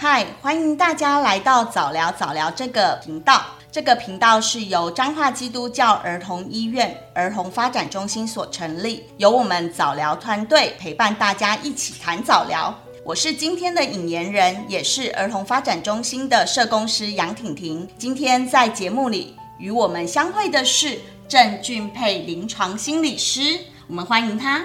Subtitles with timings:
[0.00, 3.44] 嗨，欢迎大家来到早聊早聊这个频道。
[3.72, 12.72] 这个频道是由彰化基督教儿童医院儿童发展中心所成立，由我们早聊团队陪伴大家一起谈早聊。
[13.04, 17.88] 我是今天的引言人，也是儿童发展中心的社工师杨婷婷。
[17.98, 20.96] 今天在节目里与我们相会的是
[21.26, 23.58] 郑俊佩临床心理师，
[23.88, 24.62] 我们欢迎他。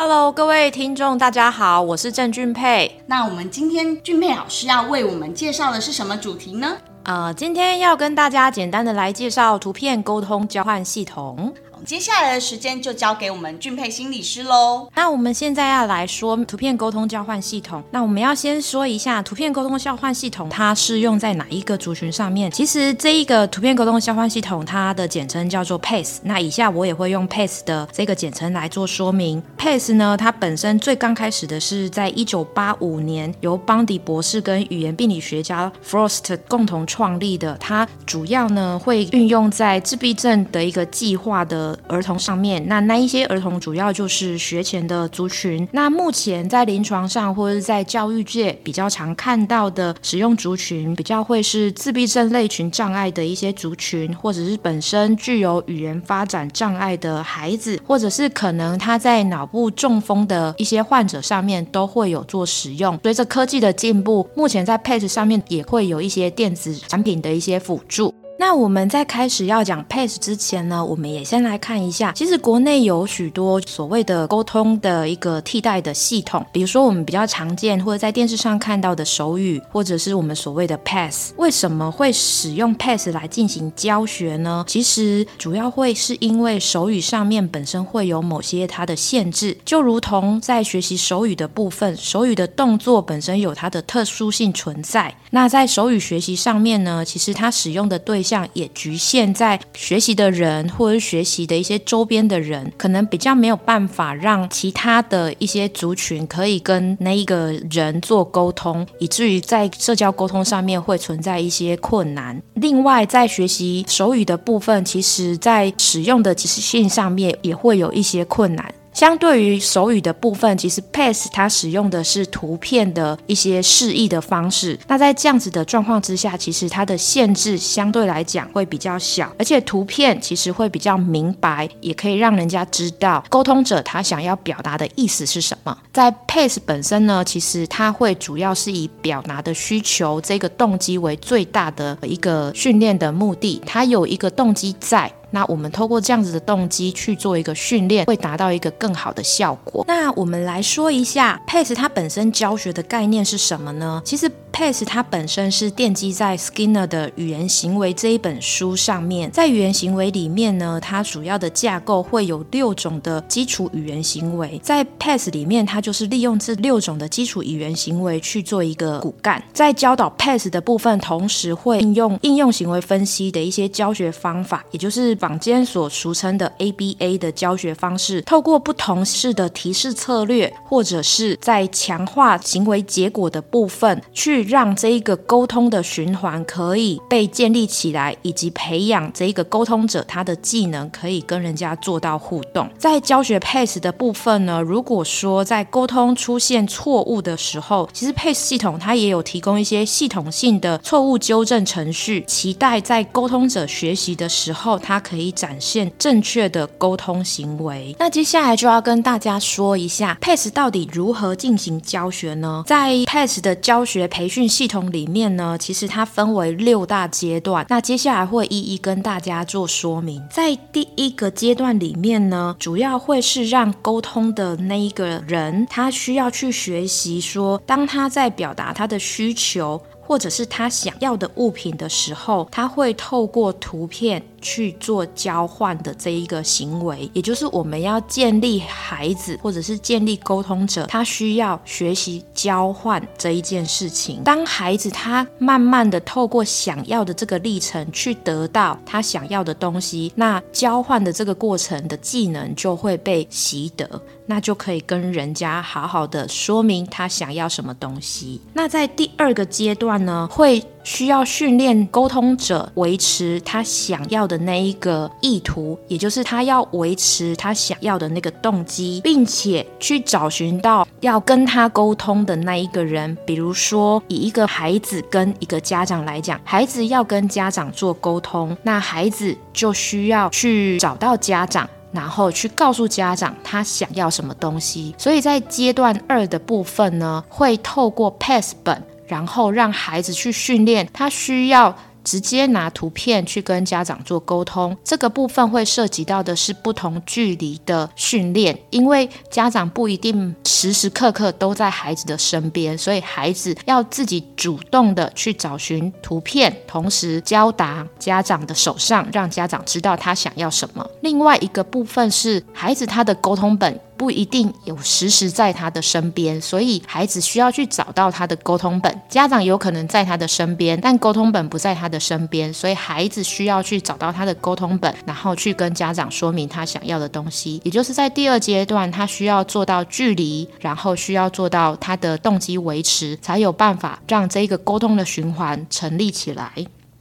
[0.00, 3.00] Hello，各位听众，大家好，我是郑俊佩。
[3.06, 6.76] 那我们今天俊佩老师要为我们介绍的是什么主题呢？
[7.02, 11.52] 呃，今天要跟大家简单的来介绍图片沟通交换系统。
[11.84, 14.88] 接下来的时间就交给我们俊佩心理师喽。
[14.94, 17.82] 那我们现在要来说图片沟通交换系统。
[17.90, 22.50] 那我们要先说一下图片沟通交换系统，它适用在哪一个族群上面？
[22.50, 26.18] 其实这一个图片沟通交换系统，它的简称叫做 PACE。
[26.22, 29.42] 那以下我也会用 PACE 的这个简称来做说明。
[29.56, 37.56] PACE 呢，它本身最刚开始的是在一九八五年由邦迪博士跟语言病理学家 Frost 共同创立的。
[37.58, 41.67] 它主要呢会运用在自闭症的一个计划的。
[41.88, 45.66] 儿童上面，那那一些儿童主要就是学前的族群。
[45.72, 62.98] 那目前在临床上或者是在教育界比较常看到的使用族群，比较会是自闭症类群障碍的一些族群，或者是本身具有语言发展障碍的孩子，或者是可能他在脑部中风的一些患者上面都会有做使用。
[63.02, 68.14] 随着科技的进步，目前在 PACE 上面也会有一些电子产品的一些辅助。
[68.40, 81.30] 那我们在开始要讲 PACE 之前呢，我们也先来看一下，其实国内有许多所谓的沟通的一个替代的系统，比如说我们比较常见或者在电视上看到的手语，或者是我们所谓的 PACE。
[81.36, 84.64] 为什么会使用 PACE 来进行教学呢？
[84.68, 95.12] 其实主要会是因为手语上面本身会有某些它的限制，就如同在学习手语的部分，手语的动作本身有它的特殊性存在。
[95.30, 112.38] 那在手语学习上面呢，其实它使用的对象像也局限在学习的人，或者学习的一些周边的人，可能比较没有办法让其他的一些族群可以跟那一个人做沟通，以至于在社交沟通上面会存在一些困难。
[112.54, 118.74] 另外，在学习手语的部分，其实在使用的即时性上面也会有一些困难。
[118.98, 124.76] 相对于手语的部分，其实 PACE 它使用的是图片的一些示意的方式。
[124.88, 135.78] 那在这样子的状况之下，其实它的限制相对来讲会比较小，而且图片其实会比较明白，也可以让人家知道沟通者他想要表达的意思是什么。
[135.92, 145.08] 在 PACE 本身呢，其实它会主要是以表达的需求这个动机为最大的一个训练的目的，它有一个动机在。
[145.30, 149.84] 那我们透过这样子的动机去做一个训练，会达到一个更好的效果。
[149.86, 154.00] 那我们来说一下 PACE 它本身教学的概念是什么呢？
[154.04, 159.30] 其实 PACE 它本身是奠基在 Skinner 的语言行为这一本书上面。
[159.30, 164.60] 在语言行为里面呢，它主要的架构会有六种的基础语言行为。
[164.60, 169.40] 在 PACE 里面，它就是利用这六种的基础语言行为去做一个骨干。
[169.52, 175.14] 在教导 PACE 的部分，同时会应用应用行为分析的一些教学方法，也就是。
[175.18, 192.68] 坊间所俗称的 ABA 的教学方式，透过不同式的提示策略，或者是在强化行为结果的部分，去让这一个沟通的循环可以被建立起来，以及培养这一个沟通者他的技能可以跟人家做到互动。
[192.78, 204.98] 在教学 PACE 的部分呢，如果说在沟通出现错误的时候，其实 PACE 系统它也有提供一些系统性的错误纠正程序，期待在沟通者学习的时候，他。
[205.08, 207.96] 可以展现正确的沟通行为。
[207.98, 212.62] 那接下来就要跟大家说一下 PACE 到底如何进行教学呢？
[212.66, 217.66] 在 PACE 的教学培训讯系统里面呢，其实它分为六大阶段。
[217.68, 220.22] 那接下来会一一跟大家做说明。
[220.30, 229.82] 在第一个阶段里面呢，主要会是让沟通的那一个人，他需要去学习说，当他在表达他的需求。
[230.00, 244.22] 或者是他想要的物品的时候，他会透过图片去做交换的这一个行为，也就是我们要建立孩子或者是建立沟通者，他需要学习交换这一件事情。
[244.24, 253.88] 当孩子他慢慢的透过想要的这个历程去得到他想要的东西，那交换的这个过程的技能就会被习得。
[254.30, 258.38] 那就可以跟人家好好的说明他想要什么东西。
[258.52, 273.14] 那在第二个阶段呢，会需要训练沟通者维持他想要的那一个意图，也就是他要维持他想要的那个动机，并且去找寻到要跟他沟通的那一个人。
[273.26, 281.68] 比如说，以一个孩子跟一个家长来讲，孩子要跟家长做沟通，那孩子就需要去找到家长。
[281.90, 291.76] 然后去告诉家长他想要什么东西，所以在阶段二的部分呢，会透过 PASS 本，然后让孩子去训练他需要。
[292.04, 310.86] 直接拿图片去跟家长做沟通，这个部分会涉及到的是不同距离的训练，因为家长不一定时时刻刻都在孩子的身边，所以孩子要自己主动的去找寻图片，同时交达家长的手上，让家长知道他想要什么。
[311.02, 313.78] 另外一个部分是孩子他的沟通本。
[313.98, 319.02] 不一定有时时在他的身边，所以孩子需要去找到他的沟通本。
[319.08, 327.60] 家长有可能在他的身边，但沟通本不在他的身边，所以孩子需要去找到他的沟通本，然后去跟家长说明他想要的东西。
[327.64, 336.52] 也就是在第二阶段，他需要做到距离，然后需要做到他的动机维持，才有办法让这个沟通的循环成立起来。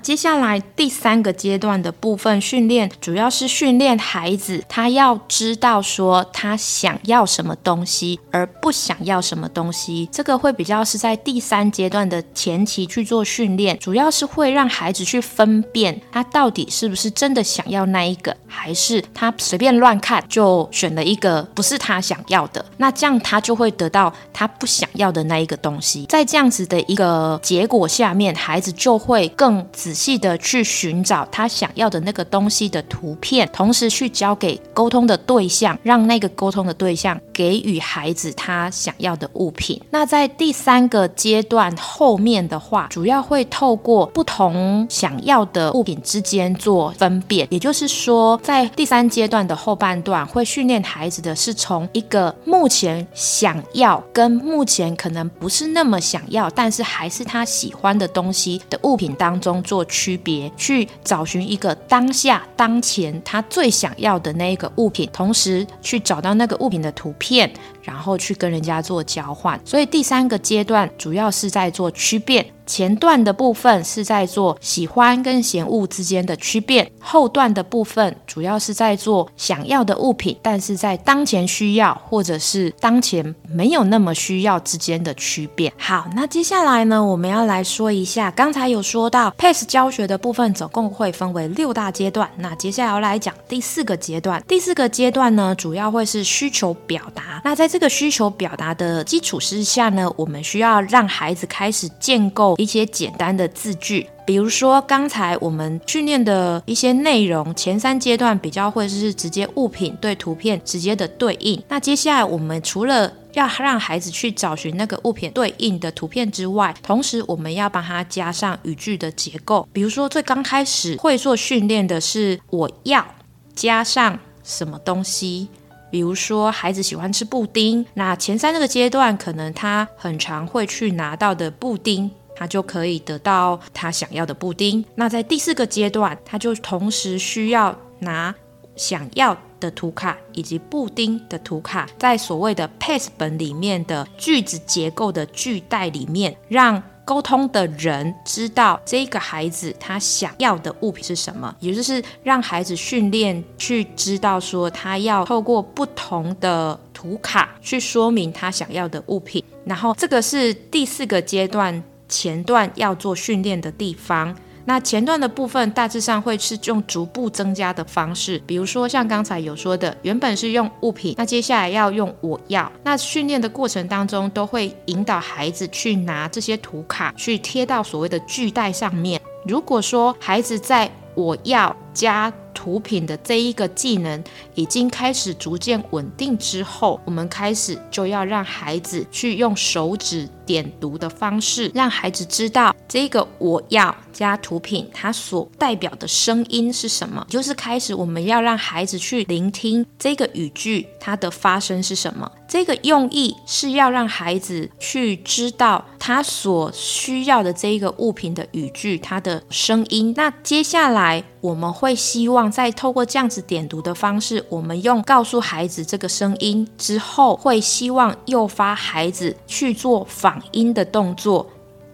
[0.02, 10.08] 接下来第三个阶段的部分训练，主要是训练孩子，他要知道说他想要什么东西，而不想要什么东西。
[10.10, 22.64] 这个会比较是在第三阶段的前期去做训练，主要是会让孩子去分辨他到底是不是真的想要那一个，还是他随便乱看就选了一个不是他想要的。
[22.78, 26.06] 那这样他就会得到他不想要的那一个东西。
[26.06, 39.82] 在这样子的一个结果下面，孩子就会更仔细的去寻找他想要的那个东西的图片，同时去交给沟通的对象，让那个沟通的对象给予孩子他想要的物品。
[39.90, 59.77] 那在第三个阶段后面的话，主要会透过不同想要的物品之间做分辨，也就是说，在第三阶段的后半段会训练孩子的是从一个目前想要跟目前可能不是那么想要，但是还是他喜欢的东西的物品当中做。
[59.78, 67.48] 做区别，去找寻一个当下当前他最想要的那一个物品，同时去找到那个物品的图片，
[67.88, 69.58] 然后去跟人家做交换。
[69.64, 72.46] 所以第三个阶段主要是在做区变。
[72.68, 85.72] 前段的部分是在做喜欢跟嫌恶之间的区变，后段的部分主要是在做想要的物品，但是在当前需要或者是当前没有那么需要之间的区变。
[85.78, 94.44] 好，那接下来呢，我们要来说一下，刚才有说到 PASS 教学的部分总共会分为六大阶段，那接下来要来讲第四个阶段。
[94.46, 97.42] 第四个阶段呢，主要会是需求表达。
[97.46, 102.56] 那在这这个需求表达的基础之下呢，我们需要让孩子开始建构。
[102.58, 111.62] 一些简单的字句，比如说刚才我们训练的一些内容，前三阶段比较会是直接物品对图片直接的对应。
[111.68, 119.68] 那接下来我们除了要让孩子去找寻那个物品对应的图片之外，同时我们要帮他加上语句的结构。
[119.72, 123.06] 比如说最刚开始会做训练的是我要
[123.54, 125.48] 加上什么东西，
[125.90, 132.10] 比如说孩子喜欢吃布丁，那前三这个阶段可能他很常会去拿到的布丁。
[132.40, 134.86] 他就可以得到他想要的布丁。
[134.94, 138.36] 那在第四个阶段，他就同时需要拿
[138.76, 159.42] 想要的图卡以及布丁的图卡，在所谓的 PASS 本里面的句子结构的句袋里面，让沟通的人知道这个孩子他想要的物品是什么，也就是让孩子训练去知道说，他要透过不同的图卡去说明他想要的物品。
[159.64, 161.82] 然后这个是第四个阶段。
[162.10, 164.34] 前段要做训练的地方，
[164.68, 179.22] 那前段的部分大致上会是用逐步增加的方式，比如说像刚才有说的，原本是用物品，那接下来要用我要，那训练的过程当中都会引导孩子去拿这些图卡去贴到所谓的句袋上面。
[179.46, 184.22] 如果说孩子在我要加图品的这一个技能
[184.54, 190.28] 已经开始逐渐稳定之后，我们开始就要让孩子去用手指。
[190.48, 197.24] 点读的方式，让孩子知道这个我要加图品，它所代表的声音是什么。
[197.30, 202.32] 就是开始我们要让孩子去聆听这个语句，它的发声是什么。
[202.48, 210.14] 这个用意是要让孩子去知道他所需要的这一个物品的语句，它的声音。
[210.16, 221.50] 那接下来我们会希望再透过这样子点读的方式，我们用告诉孩子这个声音之后，会希望诱发孩子去做仿音的动作，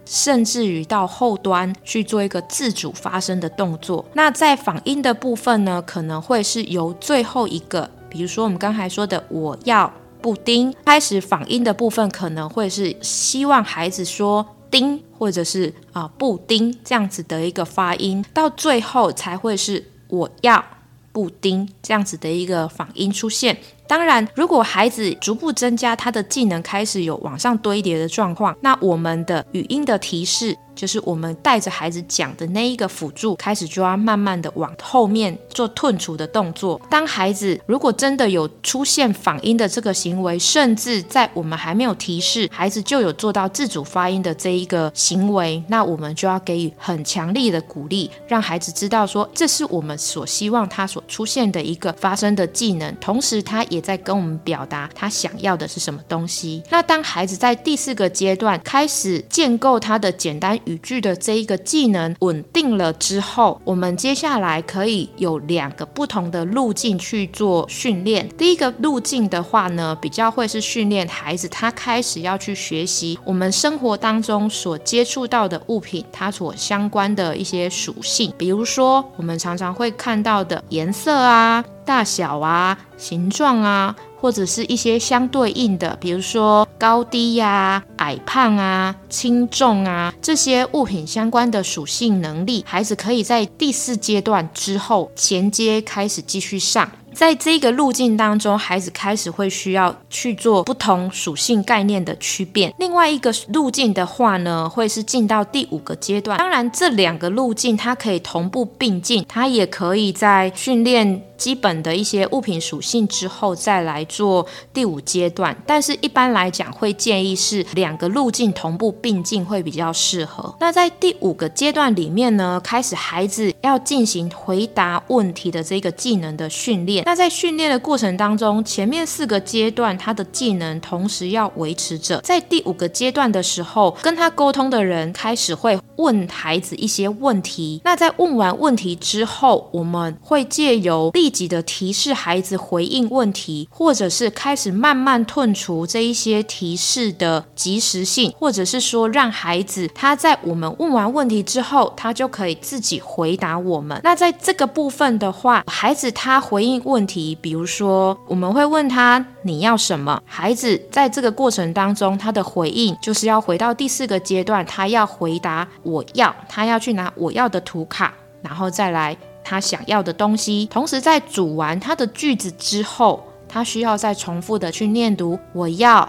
[0.05, 4.05] 甚至于到后端去做一个自主发声的动作。
[4.13, 9.91] 那在仿音的部分呢，可能会是由最后一个，比如说我们刚才说的我要。
[10.23, 20.63] 布丁开始仿音的部分可能会是希望孩子说丁，或者是啊布丁这样子的一个发音，到最后才会是我要
[21.11, 23.57] 布丁这样子的一个仿音出现。
[23.87, 30.57] 当然，如果孩子逐步增加他的技能，开始有往上堆叠的状况，那我们的语音的提示。
[30.75, 36.81] 就是我们带着孩子讲的那一个辅助，开始就要慢慢的往后面做吞除的动作。
[36.89, 56.63] 当孩子如果真的有出现仿音的这个行为，甚至在我们还没有提示，孩子就有做到自主发音的这一个行为，那我们就要给予很强力的鼓励，让孩子知道说，这是我们所希望他所出现的一个发声的技能，同时他也在跟我们表达他想要的是什么东西。
[56.69, 60.53] 那当孩子在第四个阶段开始建构他的简单。
[60.65, 68.29] 语句的这一个技能稳定了之后，我们接下来可以有两个不同的路径去做训练。
[68.37, 83.95] 第一个路径的话呢，比较会是训练孩子他开始要去学习我们生活当中所接触到的物品，它所相关的一些属性，比如说我们常常会看到的颜色啊、大小啊、形状啊。
[84.23, 96.89] 或者是一些相对应的，比如说高低呀、矮胖啊、轻重啊这些物品相关的属性能力，孩子可以在第四阶段之后衔接开始继续上。
[97.11, 102.73] 在这个路径当中，孩子开始会需要去做不同属性概念的区变。
[102.79, 106.39] 另外一个路径的话呢，会是进到第五个阶段。
[106.39, 115.53] 当然，这两个路径它可以同步并进，它也可以在训练基本的一些物品属性之后再来做第五阶段。
[115.67, 120.55] 但是，一般来讲，会建议是两个路径同步并进会比较适合。
[120.61, 127.03] 那在第五个阶段里面呢，开始孩子要进行回答问题的这个技能的训练。
[127.05, 132.21] 那在训练的过程当中，前面四个阶段他的技能同时要维持着。
[132.21, 137.81] 在第五个阶段的时候，跟他沟通的人开始会问孩子一些问题。
[137.83, 153.99] 那在问完问题之后，我们会借由立即的提示孩子回应问题，或者是开始慢慢褪除这一些提示的及时性，或者是说让孩子他在我们问完问题之后，他就可以自己回答我们。
[154.03, 156.83] 那在这个部分的话，孩子他回应。
[156.83, 160.21] 问题，比如说，我们会问他你要什么？
[160.25, 170.67] 孩子在这个过程当中，他的回应就是要回到第四个阶段，他要回答我要，他要去拿我要的图卡，然后再来他想要的东西。
[170.71, 176.07] 同时，在组完他的句子之后，他需要再重复的去念读我要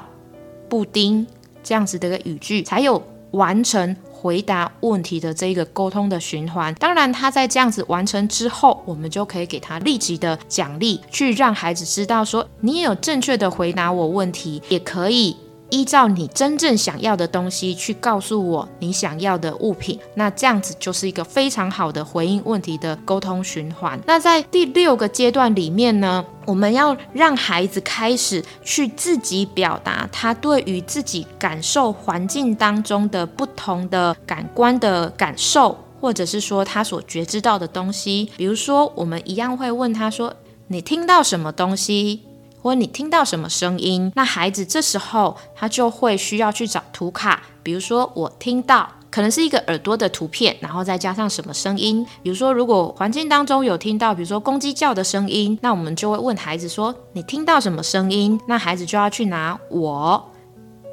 [0.69, 1.27] 布丁
[1.63, 3.97] 这样子的一个语句，才有完成。
[4.25, 15.37] 回答问题的这一个沟通的循环，当然他在这样子完成之后，我们就可以给他立即的奖励，去让孩子知道说，你也有正确的回答我问题，也可以。
[15.71, 23.99] 依照你真正想要的东西去告诉我你想要的物品，那这样子就是一个非常好的回应问题的沟通循环。
[24.07, 38.31] 那在第六个阶段里面呢，我们要让孩子开始去自己表达他对于自己感受环境当中的不同的感官的感受，或者是说他所觉知到的东西。
[38.37, 40.35] 比如说，我们一样会问他说
[40.69, 42.23] ：“你听到什么东西？”
[42.65, 52.05] 或你听到什么声音，那孩子这时候他就会需要去找图卡，比如说我听到可能是一个耳朵的图片，然后再加上什么声音。
[52.23, 58.41] 比如说如果环境当中有听到，比如说公鸡叫的声音，那我们就会问孩子说，你听到什么声音？
[58.49, 60.33] 那孩子就要去拿我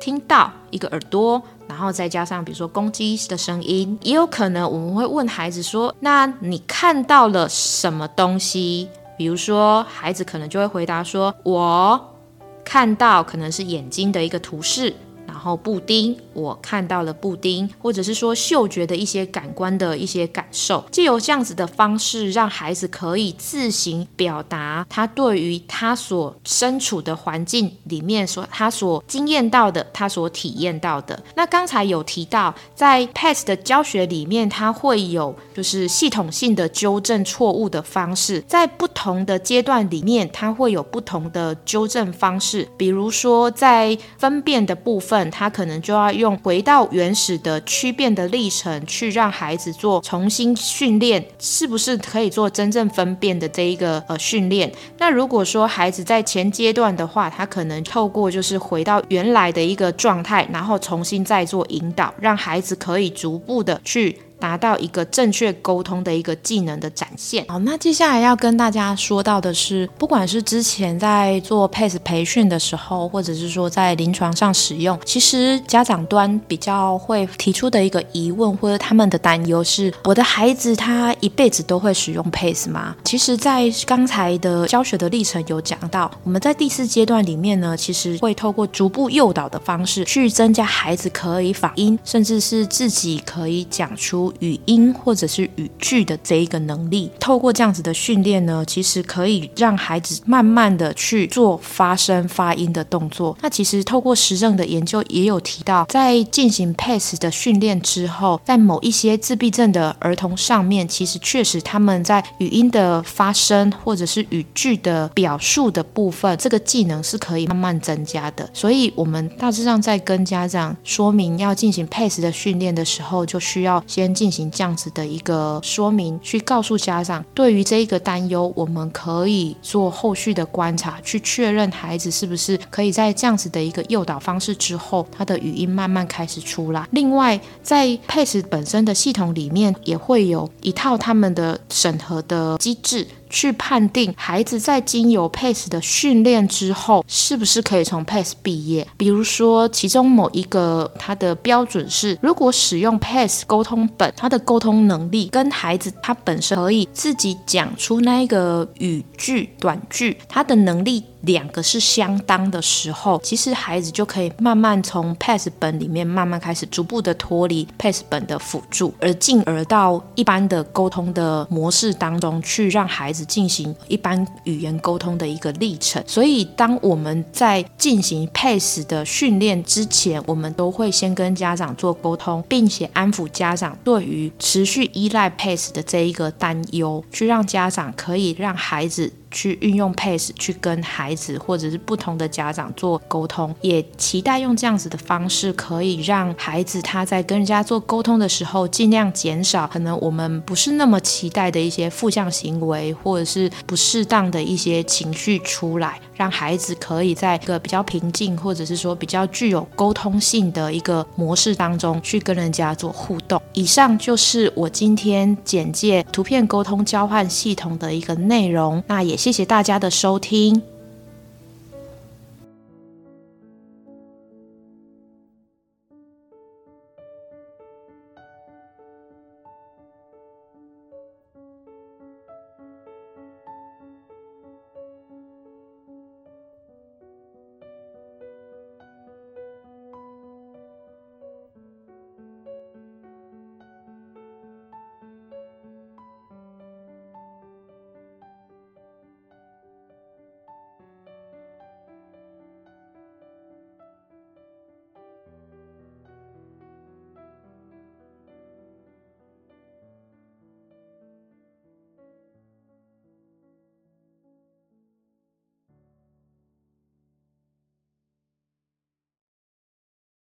[0.02, 3.98] 听到一个耳朵，然后再加上比如说公鸡的声音。
[4.02, 8.90] 也有可能我们会问孩子说，那你看到了什么东西？
[9.22, 12.18] 比如说，孩子可能就会回答说：“我
[12.66, 14.92] 看到可能是眼睛的一个图示，
[15.28, 31.22] 然后布丁我看到了布丁，或者是说嗅觉的一些感官的一些感受，借由这样子的方式，让孩子可以自行表达他对于他所身处的环境里面所他所经验到的，他所体验到的。
[31.36, 42.68] 那刚才有提到，在 PACE 的教学里面，它会有就是系统性的纠正错误的方式，在不同的阶段里面，它会有不同的纠正方式。
[42.78, 54.72] 比如说，在分辨的部分，它可能就要用回到原始的曲变的历程，去让孩子做重新训练，是不是可以做真正分辨的这一个呃训练？
[55.00, 64.18] 那如果说孩子在前阶段的话，他可能透过就是回到原来的一个状态，然后重新再做引导，让孩子可以逐步的去。
[64.42, 67.46] 达到一个正确沟通的一个技能的展现。
[67.48, 82.96] 好，那接下来要跟大家说到的是，不管是之前在做 PACE 培训的时候，或者是说在临床上使用，其实家长端比较会提出的一个疑问或者他们的担忧是：我的孩子他一辈子都会使用 PACE 吗？
[83.06, 94.31] 其实，在刚才的教学的历程有讲到，我们在第四阶段里面呢，其实会透过逐步诱导的方式，去增加孩子可以发音，甚至是自己可以讲出。
[94.40, 103.38] 语音或者是语句的这一个能力，透过这样子的训练呢，其实可以让孩子慢慢的去做发声发音的动作。
[103.42, 118.48] 那其实透过实证的研究也有提到，在进行 PACE 的训练之后，在某一些自闭症的儿童上面，其实确实他们在语音的发声或者是语句的表述的部分，这个技能是可以慢慢增加的。
[118.54, 124.12] 所以，我们大致上在跟家长说明要进行 PACE 的训练的时候，就需要先。
[124.22, 136.88] 进行这样子的一个说明，去告诉家长，对于这一个担忧，我们可以做后续的观察，去确认孩子是不是可以在这样子的一个诱导方式之后，他的语音慢慢开始出来。
[136.92, 143.08] 另外，在 PACE 本身的系统里面，也会有一套他们的审核的机制。
[143.32, 148.86] 去判定孩子在经由 PACE 的训练之后，是不是可以从 PACE 毕业。
[148.98, 161.04] 比如说，其中某一个它的标准是，如果使用 PACE 沟通本，他的沟通能力跟孩子他本身可以自己讲出那一个语句短句，他的能力。
[161.22, 176.04] 两个是相当的时候，其实孩子就可以慢慢从 PACE 本里面慢慢开始逐步的脱离 PACE 本的辅助，而进而到一般的沟通的模式当中去，让孩子进行一般语言沟通的一个历程。
[176.08, 189.14] 所以，当我们在进行 PACE 的训练之前，我们都会先跟家长做沟通，并且安抚家长对于持续依赖 PACE 的这一个担忧，去让家长可以让孩子。
[189.32, 213.42] 去运用 PACE 去跟孩子或者是不同的家长做沟通，也期待用这样子的方式，可以让孩子他在跟人家做沟通的时候，尽量减少可能我们不是那么期待的一些负向行为，或者是不适当的一些情绪出来，让孩子可以在一个比较平静，或者是说比较具有沟通性的一个模式当中去跟人家做互动。
[213.54, 219.21] 以上就是我今天简介图片沟通交换系统的一个内容，那也。
[219.22, 220.71] 谢谢大家的收听。